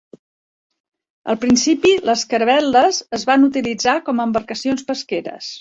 [1.33, 5.49] Al principi les caravel·les es van utilitzar com a embarcacions pesqueres.